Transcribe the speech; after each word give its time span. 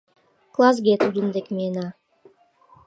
Классге 0.55 0.93
тудын 1.03 1.27
дек 1.35 1.47
миена. 1.55 1.87